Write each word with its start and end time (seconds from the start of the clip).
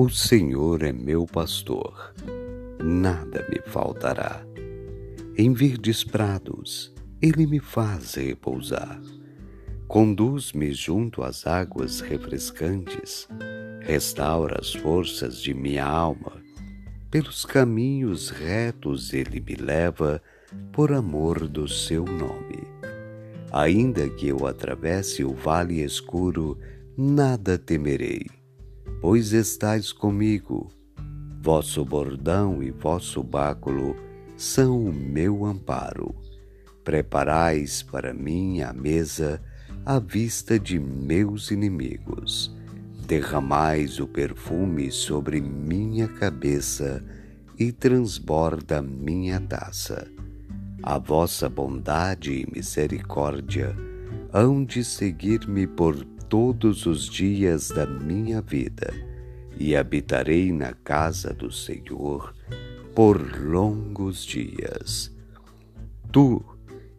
O 0.00 0.08
Senhor 0.08 0.84
é 0.84 0.92
meu 0.92 1.26
pastor, 1.26 2.14
nada 2.80 3.44
me 3.50 3.60
faltará. 3.66 4.46
Em 5.36 5.52
verdes 5.52 6.04
prados, 6.04 6.94
ele 7.20 7.48
me 7.48 7.58
faz 7.58 8.14
repousar. 8.14 9.02
Conduz-me 9.88 10.72
junto 10.72 11.24
às 11.24 11.48
águas 11.48 11.98
refrescantes, 11.98 13.26
restaura 13.80 14.60
as 14.60 14.72
forças 14.72 15.42
de 15.42 15.52
minha 15.52 15.84
alma. 15.84 16.40
Pelos 17.10 17.44
caminhos 17.44 18.30
retos 18.30 19.12
ele 19.12 19.40
me 19.40 19.56
leva, 19.56 20.22
por 20.72 20.92
amor 20.92 21.48
do 21.48 21.66
seu 21.66 22.04
nome. 22.04 22.62
Ainda 23.50 24.08
que 24.08 24.28
eu 24.28 24.46
atravesse 24.46 25.24
o 25.24 25.34
vale 25.34 25.82
escuro, 25.82 26.56
nada 26.96 27.58
temerei, 27.58 28.37
pois 29.00 29.32
estais 29.32 29.92
comigo. 29.92 30.70
Vosso 31.40 31.84
bordão 31.84 32.62
e 32.62 32.70
vosso 32.70 33.22
báculo 33.22 33.96
são 34.36 34.84
o 34.84 34.92
meu 34.92 35.44
amparo. 35.44 36.14
Preparais 36.84 37.82
para 37.82 38.12
mim 38.12 38.60
a 38.60 38.72
mesa 38.72 39.40
à 39.84 39.98
vista 39.98 40.58
de 40.58 40.78
meus 40.78 41.50
inimigos. 41.50 42.54
Derramais 43.06 44.00
o 44.00 44.06
perfume 44.06 44.90
sobre 44.90 45.40
minha 45.40 46.08
cabeça 46.08 47.02
e 47.58 47.72
transborda 47.72 48.82
minha 48.82 49.40
taça. 49.40 50.06
A 50.82 50.98
vossa 50.98 51.48
bondade 51.48 52.32
e 52.32 52.46
misericórdia 52.54 53.74
hão 54.32 54.64
de 54.64 54.84
seguir-me 54.84 55.66
por 55.66 55.96
todos 56.28 56.86
os 56.86 57.08
dias 57.08 57.68
da 57.68 57.86
minha 57.86 58.40
vida, 58.40 58.92
e 59.58 59.74
habitarei 59.74 60.52
na 60.52 60.72
casa 60.72 61.32
do 61.32 61.50
Senhor 61.50 62.34
por 62.94 63.20
longos 63.40 64.24
dias. 64.24 65.14
Tu, 66.12 66.42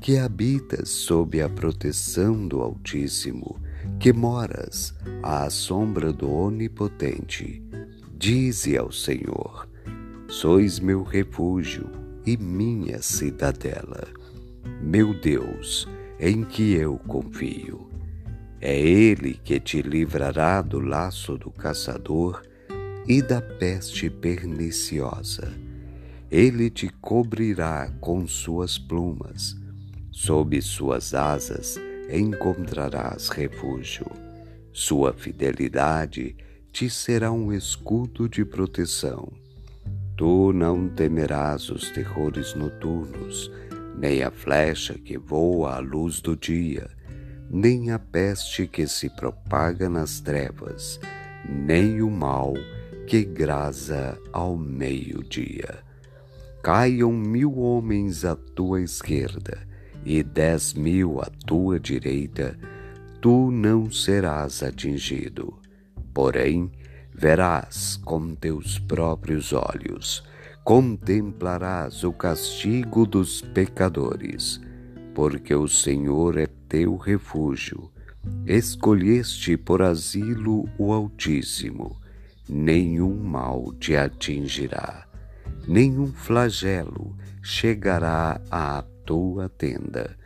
que 0.00 0.18
habitas 0.18 0.88
sob 0.88 1.40
a 1.40 1.48
proteção 1.48 2.46
do 2.46 2.60
Altíssimo, 2.60 3.60
que 3.98 4.12
moras 4.12 4.94
à 5.22 5.48
sombra 5.50 6.12
do 6.12 6.30
Onipotente, 6.30 7.62
dize 8.16 8.76
ao 8.76 8.92
Senhor: 8.92 9.68
Sois 10.28 10.78
meu 10.78 11.02
refúgio 11.02 11.90
e 12.26 12.36
minha 12.36 13.00
cidadela, 13.02 14.06
meu 14.80 15.14
Deus, 15.20 15.88
em 16.18 16.42
que 16.44 16.74
eu 16.74 16.98
confio. 17.06 17.93
É 18.64 18.76
Ele 18.76 19.34
que 19.44 19.60
te 19.60 19.80
livrará 19.80 20.60
do 20.60 20.80
laço 20.80 21.38
do 21.38 21.50
caçador 21.50 22.42
e 23.06 23.22
da 23.22 23.40
peste 23.40 24.10
perniciosa 24.10 25.52
ele 26.36 26.68
te 26.68 26.88
cobrirá 27.00 27.92
com 28.00 28.26
suas 28.26 28.76
plumas, 28.76 29.56
sob 30.10 30.60
suas 30.60 31.14
asas 31.14 31.76
encontrarás 32.10 33.28
refúgio. 33.28 34.06
Sua 34.72 35.12
fidelidade 35.12 36.34
te 36.72 36.90
será 36.90 37.30
um 37.30 37.52
escudo 37.52 38.28
de 38.28 38.44
proteção. 38.44 39.32
Tu 40.16 40.52
não 40.52 40.88
temerás 40.88 41.70
os 41.70 41.88
terrores 41.92 42.52
noturnos, 42.56 43.48
nem 43.96 44.24
a 44.24 44.30
flecha 44.32 44.94
que 44.94 45.16
voa 45.16 45.76
à 45.76 45.78
luz 45.78 46.20
do 46.20 46.36
dia, 46.36 46.90
nem 47.50 47.90
a 47.90 47.98
peste 47.98 48.66
que 48.66 48.86
se 48.86 49.08
propaga 49.08 49.88
nas 49.88 50.20
trevas, 50.20 50.98
nem 51.48 52.02
o 52.02 52.10
mal 52.10 52.54
que 53.06 53.24
grasa 53.24 54.18
ao 54.32 54.56
meio-dia 54.56 55.84
caiam 56.64 57.12
mil 57.12 57.58
homens 57.58 58.24
à 58.24 58.34
tua 58.34 58.80
esquerda 58.80 59.68
e 60.02 60.22
dez 60.22 60.72
mil 60.72 61.20
à 61.20 61.26
tua 61.46 61.78
direita, 61.78 62.58
tu 63.20 63.50
não 63.50 63.90
serás 63.90 64.62
atingido. 64.62 65.58
Porém, 66.14 66.72
verás 67.14 68.00
com 68.02 68.34
teus 68.34 68.78
próprios 68.78 69.52
olhos, 69.52 70.24
contemplarás 70.64 72.02
o 72.02 72.14
castigo 72.14 73.04
dos 73.04 73.42
pecadores, 73.42 74.58
porque 75.14 75.54
o 75.54 75.68
Senhor 75.68 76.36
é 76.36 76.46
teu 76.68 76.96
refúgio. 76.96 77.90
Escolheste 78.46 79.56
por 79.56 79.82
asilo 79.82 80.68
o 80.78 80.92
Altíssimo, 80.92 81.96
nenhum 82.48 83.14
mal 83.22 83.72
te 83.74 83.96
atingirá 83.96 85.04
nenhum 85.66 86.12
flagelo 86.12 87.16
chegará 87.42 88.40
à 88.50 88.82
tua 89.04 89.48
tenda, 89.48 90.16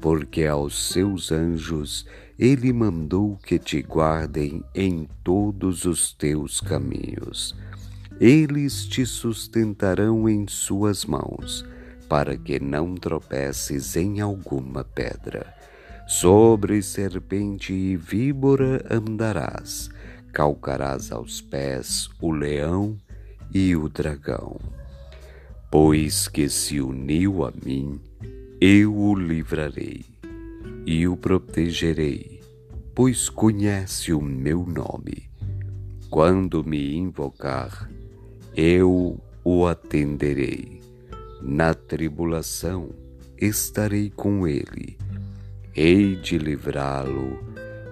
porque 0.00 0.44
aos 0.44 0.90
seus 0.90 1.32
anjos 1.32 2.06
ele 2.38 2.72
mandou 2.72 3.36
que 3.36 3.58
te 3.58 3.82
guardem 3.82 4.64
em 4.74 5.08
todos 5.22 5.84
os 5.84 6.12
teus 6.12 6.60
caminhos. 6.60 7.54
Eles 8.18 8.86
te 8.86 9.04
sustentarão 9.06 10.28
em 10.28 10.46
suas 10.46 11.04
mãos, 11.04 11.64
para 12.10 12.36
que 12.36 12.58
não 12.58 12.96
tropeces 12.96 13.94
em 13.94 14.20
alguma 14.20 14.82
pedra. 14.82 15.54
Sobre 16.08 16.82
serpente 16.82 17.72
e 17.72 17.96
víbora 17.96 18.84
andarás, 18.90 19.88
calcarás 20.32 21.12
aos 21.12 21.40
pés 21.40 22.10
o 22.20 22.32
leão 22.32 22.98
e 23.54 23.76
o 23.76 23.88
dragão. 23.88 24.58
Pois 25.70 26.26
que 26.26 26.48
se 26.48 26.80
uniu 26.80 27.44
a 27.44 27.52
mim, 27.64 28.00
eu 28.60 28.92
o 28.92 29.14
livrarei 29.14 30.04
e 30.84 31.06
o 31.06 31.16
protegerei, 31.16 32.40
pois 32.92 33.28
conhece 33.28 34.12
o 34.12 34.20
meu 34.20 34.66
nome. 34.66 35.30
Quando 36.10 36.64
me 36.64 36.96
invocar, 36.96 37.88
eu 38.56 39.16
o 39.44 39.66
atenderei. 39.68 40.80
Na 41.42 41.72
tribulação 41.90 42.90
estarei 43.36 44.10
com 44.10 44.46
ele, 44.46 44.96
hei 45.74 46.14
de 46.14 46.38
livrá-lo 46.38 47.36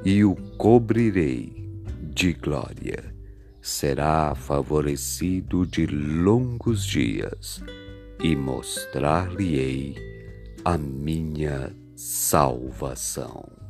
e 0.04 0.24
o 0.24 0.36
cobrirei 0.56 1.68
de 2.14 2.32
glória 2.32 3.12
será 3.60 4.36
favorecido 4.36 5.66
de 5.66 5.84
longos 5.84 6.86
dias 6.86 7.60
e 8.22 8.36
mostrar-lhe-ei 8.36 9.96
a 10.64 10.78
minha 10.78 11.74
salvação. 11.96 13.67